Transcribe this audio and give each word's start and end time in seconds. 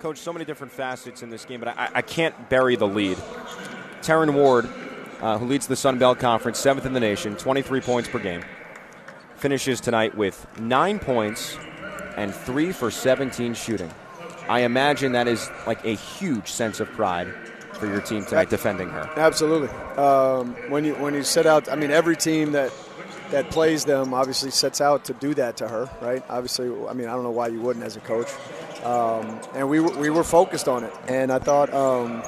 Coach, 0.00 0.16
so 0.16 0.32
many 0.32 0.46
different 0.46 0.72
facets 0.72 1.22
in 1.22 1.28
this 1.28 1.44
game, 1.44 1.60
but 1.60 1.68
I, 1.68 1.90
I 1.96 2.02
can't 2.02 2.48
bury 2.48 2.74
the 2.74 2.88
lead. 2.88 3.18
Terren 4.00 4.32
Ward, 4.32 4.66
uh, 5.20 5.36
who 5.36 5.44
leads 5.44 5.66
the 5.66 5.76
Sun 5.76 5.98
Belt 5.98 6.18
Conference, 6.18 6.58
seventh 6.58 6.86
in 6.86 6.94
the 6.94 7.00
nation, 7.00 7.36
23 7.36 7.82
points 7.82 8.08
per 8.08 8.18
game, 8.18 8.42
finishes 9.36 9.78
tonight 9.78 10.16
with 10.16 10.46
nine 10.58 10.98
points 10.98 11.58
and 12.16 12.34
three 12.34 12.72
for 12.72 12.90
17 12.90 13.52
shooting. 13.52 13.90
I 14.48 14.60
imagine 14.60 15.12
that 15.12 15.28
is 15.28 15.50
like 15.66 15.84
a 15.84 15.94
huge 15.94 16.48
sense 16.48 16.80
of 16.80 16.88
pride 16.92 17.28
for 17.74 17.86
your 17.86 18.00
team 18.00 18.24
tonight, 18.24 18.48
defending 18.48 18.88
her. 18.88 19.10
Absolutely. 19.16 19.68
Um, 19.96 20.54
when 20.70 20.84
you 20.86 20.94
when 20.94 21.12
you 21.12 21.22
set 21.22 21.44
out, 21.44 21.68
I 21.68 21.76
mean, 21.76 21.90
every 21.90 22.16
team 22.16 22.52
that 22.52 22.72
that 23.30 23.50
plays 23.50 23.84
them 23.84 24.14
obviously 24.14 24.50
sets 24.50 24.80
out 24.80 25.04
to 25.06 25.12
do 25.14 25.34
that 25.34 25.56
to 25.58 25.68
her, 25.68 25.88
right? 26.00 26.22
Obviously, 26.28 26.66
I 26.88 26.92
mean, 26.92 27.08
I 27.08 27.12
don't 27.12 27.22
know 27.22 27.30
why 27.30 27.48
you 27.48 27.60
wouldn't 27.60 27.84
as 27.84 27.96
a 27.96 28.00
coach. 28.00 28.28
Um, 28.84 29.40
and 29.54 29.68
we 29.68 29.80
we 29.80 30.10
were 30.10 30.24
focused 30.24 30.68
on 30.68 30.84
it, 30.84 30.92
and 31.08 31.32
I 31.32 31.38
thought. 31.38 31.72
Um, 31.72 32.22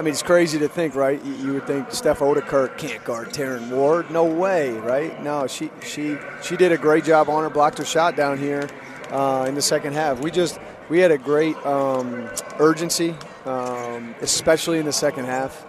I 0.00 0.02
mean, 0.02 0.12
it's 0.12 0.22
crazy 0.22 0.58
to 0.60 0.68
think, 0.68 0.94
right? 0.94 1.22
You 1.22 1.52
would 1.52 1.66
think 1.66 1.92
Steph 1.92 2.20
Ouderkirk 2.20 2.78
can't 2.78 3.04
guard 3.04 3.34
Terren 3.34 3.68
Ward. 3.70 4.10
No 4.10 4.24
way, 4.24 4.70
right? 4.70 5.22
No, 5.22 5.46
she 5.46 5.70
she 5.82 6.16
she 6.42 6.56
did 6.56 6.72
a 6.72 6.78
great 6.78 7.04
job 7.04 7.28
on 7.28 7.42
her, 7.42 7.50
blocked 7.50 7.76
her 7.76 7.84
shot 7.84 8.16
down 8.16 8.38
here 8.38 8.66
uh, 9.10 9.44
in 9.46 9.54
the 9.54 9.60
second 9.60 9.92
half. 9.92 10.18
We 10.20 10.30
just 10.30 10.58
we 10.88 11.00
had 11.00 11.10
a 11.10 11.18
great 11.18 11.54
um, 11.66 12.30
urgency, 12.58 13.14
um, 13.44 14.14
especially 14.22 14.78
in 14.78 14.86
the 14.86 14.92
second 14.92 15.26
half, 15.26 15.66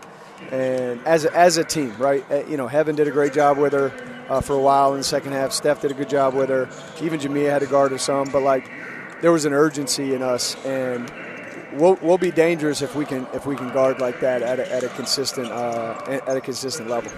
and 0.51 1.05
as 1.05 1.25
a, 1.25 1.35
as 1.35 1.57
a 1.57 1.63
team, 1.63 1.95
right? 1.97 2.25
Uh, 2.31 2.43
you 2.45 2.57
know, 2.57 2.67
Heaven 2.67 2.95
did 2.95 3.07
a 3.07 3.11
great 3.11 3.33
job 3.33 3.57
with 3.57 3.73
her 3.73 3.91
uh, 4.29 4.41
for 4.41 4.53
a 4.53 4.59
while 4.59 4.93
in 4.93 4.99
the 4.99 5.03
second 5.03 5.33
half. 5.33 5.51
Steph 5.51 5.81
did 5.81 5.91
a 5.91 5.93
good 5.93 6.09
job 6.09 6.33
with 6.33 6.49
her. 6.49 6.69
Even 7.01 7.19
Jamia 7.19 7.49
had 7.49 7.59
to 7.59 7.67
guard 7.67 7.91
her 7.91 7.97
some, 7.97 8.29
but 8.31 8.41
like 8.41 8.69
there 9.21 9.31
was 9.31 9.45
an 9.45 9.53
urgency 9.53 10.13
in 10.15 10.21
us 10.21 10.55
and 10.65 11.11
we'll, 11.73 11.97
we'll 12.01 12.17
be 12.17 12.31
dangerous 12.31 12.81
if 12.81 12.95
we 12.95 13.05
can 13.05 13.27
if 13.33 13.45
we 13.45 13.55
can 13.55 13.71
guard 13.71 13.99
like 13.99 14.19
that 14.21 14.41
at 14.41 14.59
a, 14.59 14.71
at 14.71 14.83
a 14.83 14.89
consistent 14.89 15.47
uh, 15.51 16.19
at 16.27 16.37
a 16.37 16.41
consistent 16.41 16.89
level. 16.89 17.11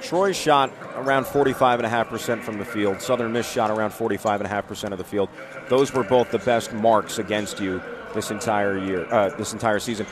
Troy 0.00 0.32
shot 0.32 0.72
around 0.94 1.24
45.5% 1.24 2.42
from 2.42 2.58
the 2.58 2.64
field. 2.64 3.02
Southern 3.02 3.32
Miss 3.32 3.50
shot 3.50 3.68
around 3.70 3.90
45.5% 3.90 4.92
of 4.92 4.98
the 4.98 5.04
field. 5.04 5.28
Those 5.68 5.92
were 5.92 6.04
both 6.04 6.30
the 6.30 6.38
best 6.38 6.72
marks 6.72 7.18
against 7.18 7.58
you 7.58 7.82
this 8.14 8.30
entire 8.30 8.78
year, 8.78 9.12
uh, 9.12 9.30
this 9.36 9.52
entire 9.52 9.80
season. 9.80 10.06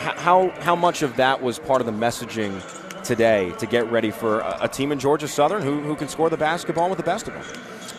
How, 0.00 0.48
how 0.60 0.74
much 0.74 1.02
of 1.02 1.16
that 1.16 1.42
was 1.42 1.58
part 1.58 1.82
of 1.82 1.86
the 1.86 1.92
messaging 1.92 2.62
today 3.02 3.52
to 3.58 3.66
get 3.66 3.90
ready 3.90 4.10
for 4.10 4.40
a, 4.40 4.60
a 4.62 4.68
team 4.68 4.92
in 4.92 4.98
Georgia 4.98 5.28
Southern 5.28 5.62
who, 5.62 5.80
who 5.80 5.94
can 5.94 6.08
score 6.08 6.30
the 6.30 6.38
basketball 6.38 6.88
with 6.88 6.96
the 6.96 7.04
best 7.04 7.28
of 7.28 7.34
them? 7.34 7.44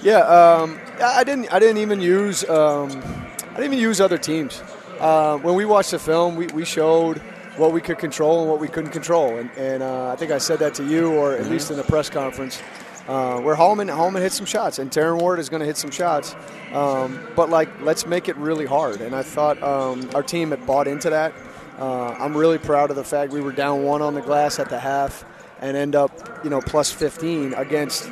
Yeah, 0.02 0.22
um, 0.22 0.80
I 1.00 1.24
didn't. 1.24 1.54
I 1.54 1.60
didn't 1.60 1.78
even 1.78 2.02
use. 2.02 2.44
Um, 2.50 2.90
I 2.90 3.58
didn't 3.58 3.66
even 3.66 3.80
use 3.80 4.02
other 4.02 4.18
teams. 4.18 4.64
Uh, 5.00 5.38
when 5.38 5.54
we 5.54 5.66
watched 5.66 5.92
the 5.92 6.00
film, 6.00 6.36
we, 6.36 6.48
we 6.48 6.66
showed 6.66 7.20
what 7.58 7.72
we 7.72 7.82
could 7.82 8.00
control 8.00 8.42
and 8.42 8.50
what 8.50 8.60
we 8.60 8.68
couldn't 8.68 8.92
control, 8.92 9.38
and, 9.38 9.52
and 9.52 9.84
uh, 9.84 10.12
I 10.12 10.16
think 10.16 10.32
I 10.32 10.40
said 10.40 10.58
that 10.60 10.74
to 10.76 10.84
you, 10.84 11.14
or 11.14 11.34
at 11.34 11.42
mm-hmm. 11.42 11.52
least 11.52 11.70
in 11.70 11.78
the 11.78 11.84
press 11.84 12.10
conference, 12.10 12.60
uh, 13.08 13.40
where 13.42 13.54
Holman 13.54 13.90
Holman 13.90 14.24
hit 14.24 14.32
some 14.32 14.48
shots, 14.48 14.80
and 14.80 14.90
Terren 14.90 15.20
Ward 15.20 15.38
is 15.38 15.50
going 15.50 15.60
to 15.60 15.68
hit 15.68 15.78
some 15.78 15.92
shots. 15.92 16.36
Um, 16.74 17.20
but 17.36 17.52
like, 17.52 17.70
let's 17.82 18.08
make 18.08 18.28
it 18.28 18.38
really 18.38 18.66
hard. 18.66 19.02
And 19.02 19.14
I 19.14 19.22
thought 19.22 19.62
um, 19.62 20.10
our 20.16 20.24
team 20.24 20.50
had 20.50 20.66
bought 20.66 20.88
into 20.88 21.12
that. 21.12 21.34
Uh, 21.82 22.16
I'm 22.20 22.38
really 22.38 22.60
proud 22.60 22.92
of 22.92 22.96
the 22.96 23.04
fact 23.04 23.34
we 23.34 23.42
were 23.42 23.52
down 23.52 23.82
one 23.82 24.04
on 24.04 24.14
the 24.14 24.22
glass 24.22 24.60
at 24.60 24.70
the 24.70 24.78
half 24.78 25.26
and 25.62 25.76
end 25.76 25.96
up, 25.96 26.12
you 26.44 26.50
know, 26.52 26.62
plus 26.62 26.92
15 26.92 27.56
against 27.56 28.08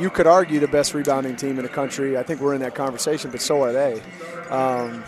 you 0.00 0.10
could 0.10 0.26
argue 0.26 0.58
the 0.58 0.66
best 0.66 0.94
rebounding 0.94 1.36
team 1.36 1.58
in 1.58 1.62
the 1.62 1.68
country. 1.68 2.18
I 2.18 2.24
think 2.24 2.40
we're 2.40 2.54
in 2.54 2.60
that 2.62 2.74
conversation, 2.74 3.30
but 3.30 3.40
so 3.40 3.62
are 3.62 3.72
they. 3.72 4.02
Um, 4.50 5.04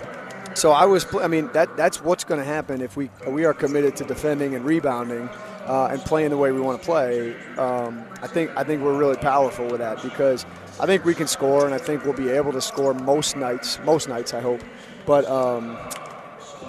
so 0.54 0.70
I 0.70 0.84
was, 0.84 1.04
I 1.16 1.26
mean, 1.26 1.50
that 1.52 1.76
that's 1.76 2.00
what's 2.00 2.22
going 2.22 2.38
to 2.38 2.44
happen 2.44 2.80
if 2.80 2.96
we 2.96 3.10
we 3.26 3.44
are 3.44 3.54
committed 3.54 3.96
to 3.96 4.04
defending 4.04 4.54
and 4.54 4.64
rebounding 4.64 5.28
uh, 5.66 5.88
and 5.90 6.00
playing 6.02 6.30
the 6.30 6.36
way 6.36 6.52
we 6.52 6.60
want 6.60 6.80
to 6.80 6.86
play. 6.86 7.36
Um, 7.56 8.04
I 8.22 8.28
think 8.28 8.50
I 8.56 8.62
think 8.62 8.82
we're 8.82 8.96
really 8.96 9.16
powerful 9.16 9.66
with 9.66 9.78
that 9.78 10.00
because 10.02 10.46
I 10.78 10.86
think 10.86 11.04
we 11.04 11.14
can 11.14 11.26
score 11.26 11.66
and 11.66 11.74
I 11.74 11.78
think 11.78 12.04
we'll 12.04 12.14
be 12.14 12.30
able 12.30 12.52
to 12.52 12.60
score 12.60 12.94
most 12.94 13.36
nights. 13.36 13.80
Most 13.84 14.08
nights, 14.08 14.32
I 14.32 14.40
hope. 14.40 14.62
But 15.06 15.24
um, 15.26 15.76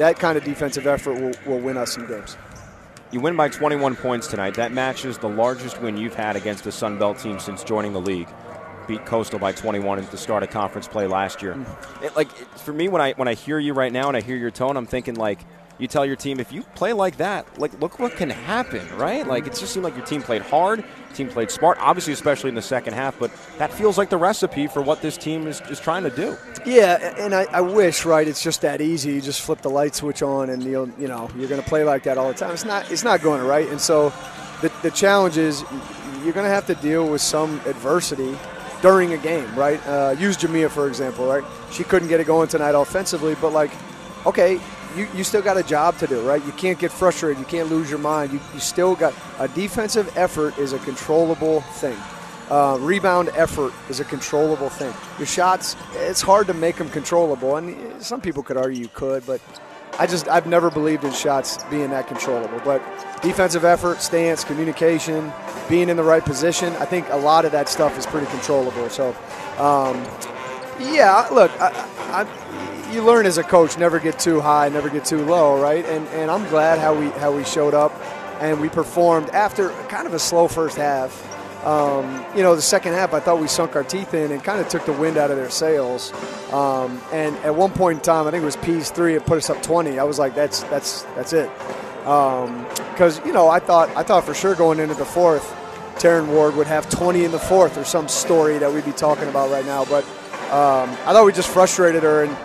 that 0.01 0.17
kind 0.17 0.35
of 0.35 0.43
defensive 0.43 0.87
effort 0.87 1.13
will, 1.13 1.33
will 1.45 1.59
win 1.59 1.77
us 1.77 1.93
some 1.93 2.07
games. 2.07 2.35
You 3.11 3.19
win 3.19 3.35
by 3.35 3.49
21 3.49 3.95
points 3.97 4.25
tonight. 4.25 4.55
That 4.55 4.71
matches 4.71 5.19
the 5.19 5.29
largest 5.29 5.79
win 5.79 5.95
you've 5.95 6.15
had 6.15 6.35
against 6.35 6.65
a 6.65 6.71
Sun 6.71 6.97
Belt 6.97 7.19
team 7.19 7.37
since 7.37 7.63
joining 7.63 7.93
the 7.93 8.01
league. 8.01 8.27
Beat 8.91 9.05
Coastal 9.05 9.39
by 9.39 9.53
21 9.53 9.99
at 9.99 10.11
the 10.11 10.17
start 10.17 10.43
of 10.43 10.49
conference 10.49 10.85
play 10.85 11.07
last 11.07 11.41
year. 11.41 11.53
Mm. 11.53 12.03
It, 12.03 12.15
like 12.17 12.29
for 12.59 12.73
me, 12.73 12.89
when 12.89 13.01
I 13.01 13.13
when 13.13 13.29
I 13.29 13.35
hear 13.35 13.57
you 13.57 13.71
right 13.71 13.91
now 13.91 14.09
and 14.09 14.17
I 14.17 14.21
hear 14.21 14.35
your 14.35 14.51
tone, 14.51 14.75
I'm 14.75 14.85
thinking 14.85 15.15
like 15.15 15.39
you 15.77 15.87
tell 15.87 16.05
your 16.05 16.17
team 16.17 16.41
if 16.41 16.51
you 16.51 16.63
play 16.75 16.91
like 16.91 17.15
that, 17.17 17.57
like 17.57 17.79
look 17.79 17.99
what 17.99 18.17
can 18.17 18.29
happen, 18.29 18.85
right? 18.97 19.25
Like 19.25 19.47
it 19.47 19.55
just 19.55 19.73
seemed 19.73 19.85
like 19.85 19.95
your 19.95 20.05
team 20.05 20.21
played 20.21 20.41
hard, 20.41 20.83
team 21.13 21.29
played 21.29 21.49
smart, 21.49 21.77
obviously 21.79 22.11
especially 22.11 22.49
in 22.49 22.55
the 22.55 22.61
second 22.61 22.93
half, 22.93 23.17
but 23.17 23.31
that 23.57 23.71
feels 23.71 23.97
like 23.97 24.09
the 24.09 24.17
recipe 24.17 24.67
for 24.67 24.81
what 24.81 25.01
this 25.01 25.15
team 25.15 25.47
is, 25.47 25.61
is 25.69 25.79
trying 25.79 26.03
to 26.03 26.09
do. 26.09 26.35
Yeah, 26.65 27.15
and 27.17 27.33
I, 27.33 27.45
I 27.45 27.61
wish, 27.61 28.03
right, 28.03 28.27
it's 28.27 28.43
just 28.43 28.61
that 28.61 28.81
easy. 28.81 29.13
You 29.13 29.21
just 29.21 29.41
flip 29.41 29.61
the 29.61 29.69
light 29.69 29.95
switch 29.95 30.21
on 30.21 30.49
and 30.49 30.63
you'll 30.63 30.89
you 30.99 31.07
know, 31.07 31.29
you're 31.37 31.49
gonna 31.49 31.61
play 31.61 31.85
like 31.85 32.03
that 32.03 32.17
all 32.17 32.27
the 32.27 32.37
time. 32.37 32.51
It's 32.51 32.65
not 32.65 32.91
it's 32.91 33.05
not 33.05 33.21
going 33.21 33.41
right. 33.41 33.69
And 33.69 33.79
so 33.79 34.11
the 34.61 34.69
the 34.83 34.91
challenge 34.91 35.37
is 35.37 35.63
you're 36.23 36.33
gonna 36.33 36.49
have 36.49 36.67
to 36.67 36.75
deal 36.75 37.09
with 37.09 37.21
some 37.21 37.59
adversity 37.65 38.37
during 38.81 39.13
a 39.13 39.17
game, 39.17 39.53
right? 39.55 39.85
Uh, 39.87 40.15
use 40.17 40.37
Jamia 40.37 40.69
for 40.69 40.87
example, 40.87 41.25
right? 41.25 41.43
She 41.71 41.83
couldn't 41.83 42.07
get 42.07 42.19
it 42.19 42.27
going 42.27 42.47
tonight 42.47 42.75
offensively, 42.75 43.35
but 43.35 43.53
like, 43.53 43.71
okay, 44.25 44.59
you, 44.95 45.07
you 45.15 45.23
still 45.23 45.41
got 45.41 45.57
a 45.57 45.63
job 45.63 45.97
to 45.99 46.07
do, 46.07 46.21
right? 46.21 46.43
You 46.45 46.51
can't 46.53 46.77
get 46.77 46.91
frustrated. 46.91 47.39
You 47.39 47.45
can't 47.45 47.69
lose 47.69 47.89
your 47.89 47.99
mind. 47.99 48.33
You, 48.33 48.39
you 48.53 48.59
still 48.59 48.95
got 48.95 49.13
a 49.39 49.47
defensive 49.47 50.15
effort 50.17 50.57
is 50.57 50.73
a 50.73 50.79
controllable 50.79 51.61
thing. 51.61 51.97
Uh, 52.49 52.77
rebound 52.81 53.29
effort 53.33 53.71
is 53.89 54.01
a 54.01 54.03
controllable 54.03 54.67
thing. 54.67 54.93
Your 55.17 55.27
shots, 55.27 55.77
it's 55.93 56.21
hard 56.21 56.47
to 56.47 56.53
make 56.53 56.75
them 56.75 56.89
controllable, 56.89 57.55
and 57.55 58.03
some 58.03 58.19
people 58.19 58.43
could 58.43 58.57
argue 58.57 58.81
you 58.81 58.89
could, 58.89 59.25
but 59.25 59.39
I 59.97 60.05
just 60.05 60.27
I've 60.27 60.47
never 60.47 60.69
believed 60.69 61.05
in 61.05 61.13
shots 61.13 61.63
being 61.65 61.91
that 61.91 62.07
controllable. 62.07 62.59
But 62.65 62.81
defensive 63.21 63.63
effort, 63.63 64.01
stance, 64.01 64.43
communication, 64.43 65.31
being 65.71 65.89
in 65.89 65.95
the 65.95 66.03
right 66.03 66.23
position, 66.23 66.73
I 66.73 66.85
think 66.85 67.07
a 67.09 67.17
lot 67.17 67.45
of 67.45 67.53
that 67.53 67.69
stuff 67.69 67.97
is 67.97 68.05
pretty 68.05 68.27
controllable. 68.27 68.89
So, 68.89 69.15
um, 69.57 69.95
yeah, 70.79 71.27
look, 71.31 71.49
I, 71.61 71.71
I, 72.11 72.91
you 72.93 73.01
learn 73.01 73.25
as 73.25 73.37
a 73.37 73.43
coach 73.43 73.77
never 73.77 73.97
get 73.97 74.19
too 74.19 74.41
high, 74.41 74.67
never 74.67 74.89
get 74.89 75.05
too 75.05 75.23
low, 75.23 75.59
right? 75.61 75.85
And 75.85 76.07
and 76.09 76.29
I'm 76.29 76.47
glad 76.49 76.77
how 76.77 76.93
we 76.93 77.09
how 77.11 77.31
we 77.35 77.45
showed 77.45 77.73
up 77.73 77.93
and 78.41 78.59
we 78.59 78.67
performed 78.67 79.29
after 79.29 79.69
kind 79.87 80.07
of 80.07 80.13
a 80.13 80.19
slow 80.19 80.47
first 80.49 80.75
half. 80.75 81.27
Um, 81.65 82.25
you 82.35 82.41
know, 82.41 82.55
the 82.55 82.61
second 82.61 82.93
half, 82.93 83.13
I 83.13 83.19
thought 83.19 83.39
we 83.39 83.47
sunk 83.47 83.75
our 83.75 83.83
teeth 83.83 84.13
in 84.13 84.31
and 84.31 84.43
kind 84.43 84.59
of 84.59 84.67
took 84.67 84.85
the 84.85 84.93
wind 84.93 85.15
out 85.15 85.29
of 85.29 85.37
their 85.37 85.51
sails. 85.51 86.11
Um, 86.51 86.99
and 87.13 87.37
at 87.37 87.55
one 87.55 87.71
point 87.71 87.99
in 87.99 88.03
time, 88.03 88.27
I 88.27 88.31
think 88.31 88.41
it 88.41 88.45
was 88.45 88.57
P's 88.57 88.89
three, 88.89 89.15
it 89.15 89.25
put 89.27 89.37
us 89.37 89.49
up 89.49 89.61
20. 89.61 89.99
I 89.99 90.03
was 90.03 90.19
like, 90.19 90.35
that's 90.35 90.63
that's 90.63 91.03
that's 91.15 91.31
it. 91.33 91.49
Because 91.99 93.19
um, 93.19 93.27
you 93.27 93.31
know, 93.31 93.47
I 93.47 93.59
thought 93.59 93.95
I 93.95 94.03
thought 94.03 94.25
for 94.25 94.33
sure 94.33 94.55
going 94.55 94.79
into 94.79 94.95
the 94.95 95.05
fourth, 95.05 95.55
Terren 96.01 96.27
Ward 96.29 96.55
would 96.55 96.65
have 96.65 96.89
20 96.89 97.25
in 97.25 97.31
the 97.31 97.37
fourth 97.37 97.77
or 97.77 97.83
some 97.83 98.07
story 98.07 98.57
that 98.57 98.73
we'd 98.73 98.85
be 98.85 98.91
talking 98.91 99.27
about 99.29 99.51
right 99.51 99.65
now. 99.65 99.85
But 99.85 100.03
um, 100.49 100.89
I 101.05 101.13
thought 101.13 101.25
we 101.25 101.31
just 101.31 101.49
frustrated 101.49 102.01
her 102.01 102.23
and 102.23 102.35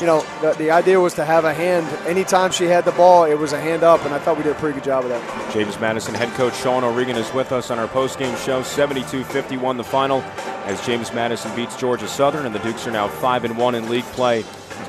you 0.00 0.06
know, 0.06 0.26
the, 0.42 0.52
the, 0.54 0.70
idea 0.72 0.98
was 0.98 1.14
to 1.14 1.24
have 1.24 1.44
a 1.44 1.54
hand. 1.54 1.86
Anytime 2.08 2.50
she 2.50 2.64
had 2.64 2.84
the 2.84 2.90
ball, 2.92 3.26
it 3.26 3.34
was 3.34 3.52
a 3.52 3.60
hand 3.60 3.84
up, 3.84 4.04
and 4.04 4.12
I 4.12 4.18
thought 4.18 4.36
we 4.36 4.42
did 4.42 4.50
a 4.50 4.58
pretty 4.58 4.74
good 4.74 4.84
job 4.84 5.04
of 5.04 5.10
that. 5.10 5.52
James 5.52 5.78
Madison 5.78 6.14
head 6.14 6.30
coach 6.30 6.56
Sean 6.56 6.82
O'Regan 6.82 7.16
is 7.16 7.32
with 7.32 7.52
us 7.52 7.70
on 7.70 7.78
our 7.78 7.86
post-game 7.86 8.36
show. 8.38 8.62
72-51 8.62 9.76
the 9.76 9.84
final 9.84 10.20
as 10.66 10.84
James 10.84 11.12
Madison 11.12 11.54
beats 11.54 11.76
Georgia 11.76 12.08
Southern, 12.08 12.44
and 12.44 12.52
the 12.52 12.58
Dukes 12.58 12.88
are 12.88 12.90
now 12.90 13.06
5 13.06 13.44
and 13.44 13.56
1 13.56 13.74
in 13.76 13.88
league 13.88 14.04
play. 14.06 14.42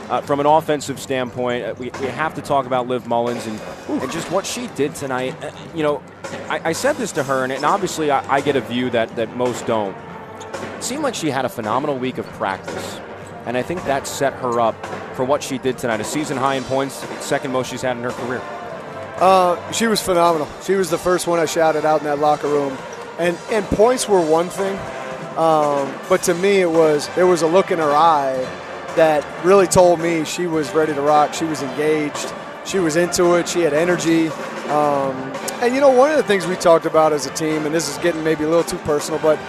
Uh, 0.09 0.21
from 0.21 0.39
an 0.39 0.45
offensive 0.45 0.99
standpoint, 0.99 1.65
uh, 1.65 1.73
we, 1.77 1.89
we, 1.99 2.07
have 2.07 2.35
to 2.35 2.41
talk 2.41 2.65
about 2.65 2.87
Liv 2.87 3.07
Mullins 3.07 3.45
and, 3.47 3.59
and 3.89 4.11
just 4.11 4.31
what 4.31 4.45
she 4.45 4.67
did 4.75 4.93
tonight. 4.93 5.35
Uh, 5.43 5.51
you 5.73 5.83
know, 5.83 6.03
I, 6.49 6.69
I, 6.69 6.71
said 6.73 6.95
this 6.97 7.11
to 7.13 7.23
her, 7.23 7.43
and, 7.43 7.51
and 7.51 7.65
obviously 7.65 8.11
I, 8.11 8.35
I 8.35 8.41
get 8.41 8.55
a 8.55 8.61
view 8.61 8.89
that, 8.91 9.15
that 9.15 9.35
most 9.35 9.65
don't. 9.65 9.95
It 10.77 10.83
seemed 10.83 11.03
like 11.03 11.15
she 11.15 11.31
had 11.31 11.45
a 11.45 11.49
phenomenal 11.49 11.97
week 11.97 12.19
of 12.19 12.25
practice 12.33 12.99
and 13.45 13.55
I 13.55 13.61
think 13.61 13.83
that 13.85 14.07
set 14.07 14.33
her 14.33 14.59
up 14.59 14.75
for 15.15 15.23
what 15.23 15.41
she 15.43 15.57
did 15.57 15.77
tonight. 15.77 16.01
A 16.01 16.03
season 16.03 16.37
high 16.37 16.55
in 16.55 16.63
points, 16.63 16.95
second 17.23 17.51
most 17.51 17.69
she's 17.69 17.81
had 17.81 17.95
in 17.97 18.03
her 18.03 18.11
career. 18.11 18.41
Uh, 19.17 19.71
she 19.71 19.87
was 19.87 20.01
phenomenal. 20.01 20.47
She 20.63 20.73
was 20.73 20.89
the 20.89 20.97
first 20.97 21.27
one 21.27 21.39
I 21.39 21.45
shouted 21.45 21.85
out 21.85 22.01
in 22.01 22.05
that 22.05 22.19
locker 22.19 22.47
room, 22.47 22.77
and 23.17 23.37
and 23.51 23.63
points 23.65 24.09
were 24.09 24.19
one 24.19 24.49
thing, 24.49 24.77
um, 25.37 25.93
but 26.09 26.23
to 26.23 26.33
me 26.33 26.59
it 26.59 26.69
was 26.69 27.07
there 27.15 27.27
was 27.27 27.41
a 27.43 27.47
look 27.47 27.71
in 27.71 27.79
her 27.79 27.91
eye 27.91 28.45
that 28.95 29.25
really 29.45 29.67
told 29.67 29.99
me 29.99 30.25
she 30.25 30.47
was 30.47 30.71
ready 30.71 30.93
to 30.93 31.01
rock. 31.01 31.33
She 31.33 31.45
was 31.45 31.61
engaged. 31.61 32.33
She 32.65 32.79
was 32.79 32.95
into 32.95 33.35
it. 33.35 33.47
She 33.47 33.61
had 33.61 33.73
energy. 33.73 34.29
Um, 34.69 35.15
and 35.61 35.75
you 35.75 35.81
know, 35.81 35.89
one 35.89 36.11
of 36.11 36.17
the 36.17 36.23
things 36.23 36.47
we 36.47 36.55
talked 36.55 36.85
about 36.85 37.13
as 37.13 37.25
a 37.25 37.33
team, 37.33 37.65
and 37.65 37.73
this 37.75 37.89
is 37.89 37.97
getting 37.99 38.23
maybe 38.23 38.43
a 38.43 38.49
little 38.49 38.63
too 38.63 38.77
personal, 38.79 39.19
but 39.19 39.39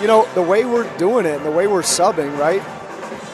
you 0.00 0.06
know, 0.06 0.28
the 0.34 0.42
way 0.42 0.64
we're 0.64 0.90
doing 0.98 1.26
it 1.26 1.36
and 1.36 1.44
the 1.44 1.50
way 1.50 1.66
we're 1.66 1.82
subbing, 1.82 2.36
right? 2.38 2.62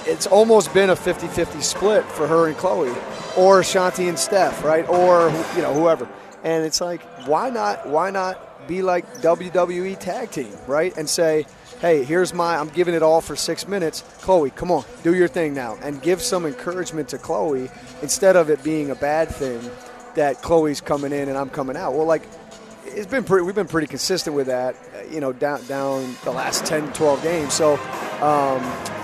it's 0.06 0.26
almost 0.26 0.73
been 0.75 0.91
a 0.91 0.97
50-50 0.97 1.62
split 1.62 2.05
for 2.05 2.26
her 2.26 2.49
and 2.49 2.56
Chloe, 2.56 2.91
or 3.37 3.61
Shanti 3.61 4.08
and 4.08 4.19
Steph, 4.19 4.65
right? 4.65 4.88
Or 4.88 5.31
you 5.55 5.62
know 5.62 5.73
whoever. 5.73 6.08
And 6.43 6.65
it's 6.65 6.81
like, 6.81 7.03
why 7.26 7.50
not? 7.50 7.88
Why 7.88 8.11
not 8.11 8.51
be 8.67 8.82
like 8.82 9.06
WWE 9.19 9.99
tag 9.99 10.31
team, 10.31 10.53
right? 10.67 10.97
And 10.97 11.09
say, 11.09 11.47
hey, 11.81 12.05
here's 12.05 12.32
my, 12.32 12.56
I'm 12.56 12.69
giving 12.69 12.94
it 12.94 13.03
all 13.03 13.20
for 13.20 13.37
six 13.37 13.67
minutes. 13.67 14.03
Chloe, 14.20 14.50
come 14.50 14.70
on, 14.70 14.85
do 15.03 15.14
your 15.14 15.29
thing 15.29 15.55
now, 15.55 15.76
and 15.82 16.00
give 16.00 16.23
some 16.23 16.47
encouragement 16.47 17.09
to 17.11 17.19
Chloe 17.19 17.70
instead 18.03 18.37
of 18.37 18.50
it 18.50 18.62
being 18.62 18.91
a 18.91 18.94
bad 18.94 19.29
thing 19.29 19.61
that 20.14 20.43
Chloe's 20.43 20.81
coming 20.81 21.12
in 21.12 21.29
and 21.29 21.37
I'm 21.37 21.50
coming 21.50 21.76
out. 21.76 21.94
Well, 21.94 22.06
like 22.06 22.23
it's 22.85 23.06
been 23.06 23.25
pretty, 23.25 23.44
we've 23.44 23.55
been 23.55 23.69
pretty 23.69 23.87
consistent 23.87 24.37
with 24.37 24.47
that, 24.49 24.76
you 25.11 25.20
know, 25.20 25.32
down 25.32 25.65
down 25.67 26.15
the 26.25 26.31
last 26.31 26.67
10, 26.67 26.93
12 26.93 27.23
games. 27.23 27.55
So 27.55 27.75
um, 27.75 28.61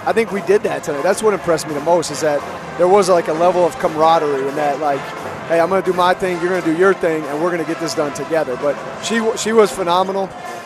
I 0.07 0.13
think 0.13 0.33
we 0.33 0.43
did 0.43 0.63
that 0.63 0.85
tonight. 0.85 1.03
That's 1.03 1.23
what 1.23 1.35
impressed 1.35 1.67
me 1.67 1.75
the 1.75 1.81
most 1.81 2.11
is 2.11 2.21
that 2.21 2.41
there 2.79 2.89
was 2.89 3.09
like 3.09 3.29
a 3.29 3.33
level 3.33 3.65
of 3.65 3.77
camaraderie 3.79 4.47
and 4.49 4.57
that 4.57 4.81
like, 4.81 5.01
hey, 5.49 5.61
I'm 5.61 5.69
going 5.69 5.83
to 5.83 5.91
do 5.91 5.97
my 5.97 6.15
thing, 6.15 6.41
you're 6.41 6.51
going 6.51 6.63
to 6.63 6.73
do 6.73 6.79
your 6.79 6.95
thing, 6.95 7.25
and 7.25 7.43
we're 7.43 7.51
going 7.51 7.65
to 7.65 7.71
get 7.71 7.81
this 7.81 7.95
done 7.95 8.13
together. 8.15 8.57
But 8.57 8.77
she 9.03 9.21
she 9.37 9.53
was 9.53 9.73
phenomenal, 9.73 10.25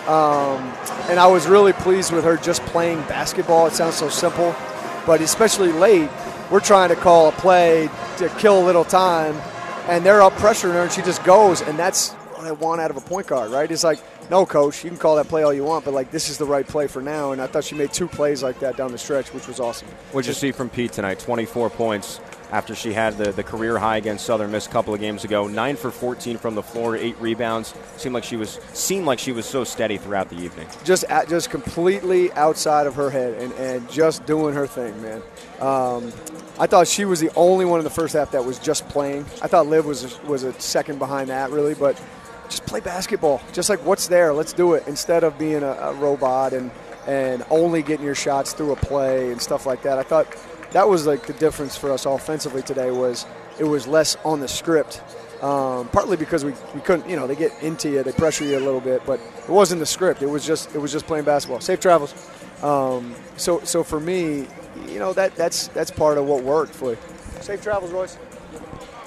um, 0.08 0.61
and 1.08 1.19
I 1.19 1.26
was 1.26 1.46
really 1.46 1.73
pleased 1.73 2.12
with 2.12 2.25
her 2.25 2.37
just 2.37 2.62
playing 2.67 2.99
basketball. 3.02 3.67
It 3.67 3.75
sounds 3.75 3.94
so 3.94 4.08
simple, 4.08 4.55
but 5.06 5.20
especially 5.20 5.73
late, 5.73 6.11
we're 6.50 6.61
trying 6.61 6.88
to 6.88 6.96
call 6.96 7.29
a 7.29 7.32
play 7.32 7.88
to 8.19 8.29
kill 8.38 8.62
a 8.62 8.64
little 8.64 8.84
time, 8.84 9.34
and 9.88 10.05
they're 10.05 10.23
up 10.23 10.34
pressuring 10.34 10.73
her, 10.73 10.82
and 10.82 10.93
she 10.93 11.02
just 11.02 11.25
goes, 11.25 11.62
and 11.62 11.78
that's 11.78 12.12
what 12.35 12.46
I 12.46 12.52
want 12.52 12.81
out 12.81 12.90
of 12.90 12.96
a 12.96 13.00
point 13.00 13.28
guard, 13.28 13.50
right? 13.52 13.70
It's 13.70 13.85
like, 13.85 14.00
no, 14.31 14.44
coach, 14.46 14.82
you 14.82 14.90
can 14.90 14.99
call 14.99 15.17
that 15.17 15.28
play 15.28 15.44
all 15.44 15.52
you 15.52 15.64
want, 15.64 15.85
but 15.85 15.94
like 15.94 16.11
this 16.11 16.28
is 16.28 16.38
the 16.38 16.44
right 16.44 16.67
play 16.67 16.88
for 16.88 17.00
now. 17.00 17.32
And 17.32 17.40
I 17.40 17.46
thought 17.46 17.64
she 17.64 17.75
made 17.75 17.93
two 17.93 18.08
plays 18.08 18.43
like 18.43 18.58
that 18.61 18.76
down 18.76 18.90
the 18.90 18.99
stretch, 18.99 19.32
which 19.32 19.46
was 19.46 19.61
awesome. 19.61 19.88
What'd 20.11 20.26
you 20.26 20.35
see 20.35 20.52
from 20.52 20.69
Pete 20.69 20.93
tonight? 20.93 21.20
24 21.20 21.70
points 21.70 22.20
after 22.52 22.75
she 22.75 22.93
had 22.93 23.16
the, 23.16 23.32
the 23.32 23.43
career 23.43 23.78
high 23.78 23.96
against 23.96 24.26
Southern 24.26 24.52
Miss 24.52 24.66
a 24.66 24.70
couple 24.70 24.93
of 24.93 25.00
games 25.00 25.25
ago. 25.25 25.49
Nine 25.49 25.75
for 25.75 25.90
14 25.90 26.37
from 26.37 26.54
the 26.54 26.62
floor, 26.62 26.94
eight 26.96 27.16
rebounds. 27.19 27.75
Seemed 27.96 28.14
like 28.14 28.25
she 28.25 28.37
was 28.37 28.60
seemed 28.75 29.06
like 29.06 29.19
she 29.19 29.32
was 29.32 29.46
so 29.46 29.64
steady 29.64 29.96
throughout 29.96 30.28
the 30.28 30.37
evening. 30.37 30.69
Just 30.84 31.04
at, 31.04 31.28
just 31.28 31.50
completely 31.50 32.31
outside 32.32 32.87
of 32.87 32.94
her 32.94 33.10
head 33.10 33.43
and, 33.43 33.52
and 33.54 33.90
just 33.90 34.25
doing 34.26 34.54
her 34.54 34.66
thing, 34.66 35.00
man. 35.02 35.22
Um, 35.60 36.12
I 36.58 36.66
thought 36.66 36.87
she 36.87 37.06
was 37.06 37.20
the 37.20 37.34
only 37.34 37.64
one 37.64 37.81
in 37.81 37.84
the 37.84 37.90
first 37.90 38.12
half 38.12 38.32
that 38.32 38.44
was 38.44 38.58
just 38.58 38.87
playing. 38.88 39.22
I 39.40 39.49
thought 39.49 39.66
Liv 39.66 39.87
was 39.87 40.22
was 40.25 40.44
a 40.44 40.52
second 40.60 40.99
behind 40.99 41.31
that, 41.31 41.50
really, 41.50 41.75
but 41.75 42.00
just 42.50 42.66
play 42.66 42.81
basketball. 42.81 43.40
Just 43.52 43.70
like 43.70 43.84
what's 43.87 44.08
there, 44.08 44.34
let's 44.34 44.52
do 44.52 44.75
it 44.75 44.84
instead 44.87 45.25
of 45.25 45.38
being 45.38 45.62
a, 45.62 45.72
a 45.72 45.94
robot 45.94 46.52
and 46.52 46.70
and 47.06 47.44
only 47.50 47.82
getting 47.82 48.04
your 48.04 48.14
shots 48.14 48.52
through 48.52 48.72
a 48.72 48.76
play 48.76 49.32
and 49.32 49.40
stuff 49.40 49.64
like 49.64 49.82
that. 49.82 49.99
I 49.99 50.02
thought 50.02 50.26
that 50.73 50.89
was 50.89 51.07
like 51.07 51.27
the 51.27 51.33
difference 51.35 51.77
for 51.77 51.91
us 51.93 52.07
offensively 52.07 52.63
today 52.63 52.91
was 52.91 53.27
it 53.59 53.65
was 53.65 53.87
less 53.87 54.17
on 54.25 54.41
the 54.41 54.49
script. 54.49 55.03
Um, 55.43 55.89
partly 55.89 56.17
because 56.17 56.45
we, 56.45 56.53
we 56.73 56.81
couldn't, 56.83 57.11
you 57.11 57.17
know, 57.17 57.27
they 57.27 57.35
get 57.35 57.53
into 57.65 57.91
you, 57.91 58.05
they 58.05 58.13
pressure 58.13 58.45
you 58.45 58.57
a 58.57 58.61
little 58.61 58.81
bit, 58.81 59.05
but 59.05 59.19
it 59.19 59.49
wasn't 59.51 59.81
the 59.81 59.87
script. 59.87 60.23
It 60.23 60.29
was 60.29 60.47
just 60.47 60.73
it 60.75 60.79
was 60.79 60.93
just 60.93 61.07
playing 61.07 61.25
basketball. 61.25 61.61
Safe 61.61 61.81
travels. 61.81 62.15
Um, 62.63 63.15
so 63.37 63.61
so 63.65 63.83
for 63.83 63.99
me, 63.99 64.47
you 64.87 64.99
know 65.01 65.13
that 65.15 65.35
that's 65.35 65.67
that's 65.69 65.91
part 65.91 66.17
of 66.17 66.27
what 66.27 66.45
worked 66.45 66.73
for 66.75 66.91
you. 66.91 66.99
Safe 67.41 67.61
travels, 67.61 67.91
Royce. 67.91 68.17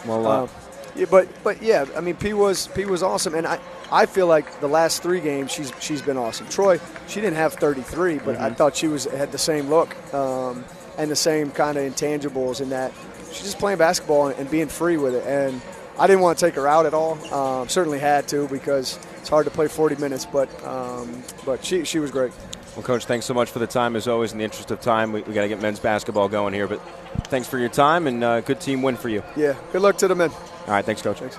Well, 0.05 0.27
uh, 0.27 0.43
Um, 0.43 0.49
yeah, 0.95 1.05
but 1.09 1.27
but 1.41 1.61
yeah, 1.61 1.85
I 1.95 2.01
mean, 2.01 2.15
P 2.17 2.33
was 2.33 2.67
P 2.67 2.83
was 2.83 3.01
awesome, 3.01 3.33
and 3.33 3.47
I 3.47 3.59
I 3.89 4.05
feel 4.05 4.27
like 4.27 4.59
the 4.59 4.67
last 4.67 5.01
three 5.03 5.21
games 5.21 5.51
she's 5.53 5.71
she's 5.79 6.01
been 6.01 6.17
awesome. 6.17 6.47
Troy, 6.49 6.79
she 7.07 7.21
didn't 7.21 7.37
have 7.37 7.53
33, 7.53 8.19
but 8.19 8.35
I 8.37 8.49
thought 8.51 8.75
she 8.75 8.87
was 8.89 9.05
had 9.05 9.31
the 9.31 9.37
same 9.37 9.69
look 9.69 9.95
um, 10.13 10.65
and 10.97 11.09
the 11.11 11.15
same 11.15 11.51
kind 11.51 11.77
of 11.77 11.83
intangibles 11.83 12.61
in 12.61 12.69
that 12.69 12.91
she's 13.31 13.43
just 13.43 13.59
playing 13.59 13.77
basketball 13.77 14.27
and, 14.27 14.39
and 14.39 14.49
being 14.49 14.67
free 14.67 14.97
with 14.97 15.15
it. 15.15 15.23
And 15.25 15.61
I 15.97 16.07
didn't 16.07 16.21
want 16.21 16.37
to 16.37 16.45
take 16.45 16.55
her 16.55 16.67
out 16.67 16.85
at 16.85 16.93
all. 16.93 17.13
Um, 17.33 17.69
certainly 17.69 17.99
had 17.99 18.27
to 18.29 18.47
because 18.47 18.99
it's 19.17 19.29
hard 19.29 19.45
to 19.45 19.51
play 19.51 19.67
40 19.67 19.95
minutes, 19.95 20.25
but 20.25 20.49
um, 20.65 21.23
but 21.45 21.63
she 21.63 21.85
she 21.85 21.99
was 21.99 22.11
great. 22.11 22.31
well, 22.75 22.83
Coach, 22.83 23.05
thanks 23.05 23.25
so 23.25 23.33
much 23.33 23.49
for 23.49 23.59
the 23.59 23.67
time 23.67 23.95
as 23.95 24.07
always. 24.07 24.31
In 24.31 24.37
the 24.37 24.43
interest 24.43 24.71
of 24.71 24.81
time, 24.81 25.11
we, 25.11 25.21
we 25.21 25.33
got 25.33 25.41
to 25.41 25.47
get 25.47 25.61
men's 25.61 25.79
basketball 25.79 26.27
going 26.27 26.53
here. 26.53 26.67
But 26.67 26.81
thanks 27.27 27.47
for 27.47 27.57
your 27.57 27.69
time 27.69 28.07
and 28.07 28.23
uh, 28.23 28.41
good 28.41 28.59
team 28.59 28.81
win 28.81 28.97
for 28.97 29.09
you. 29.09 29.23
Yeah, 29.35 29.55
good 29.71 29.81
luck 29.81 29.97
to 29.99 30.07
the 30.07 30.15
men. 30.15 30.31
All 30.31 30.73
right, 30.73 30.83
thanks, 30.85 31.01
Coach. 31.01 31.19
Thanks. 31.19 31.37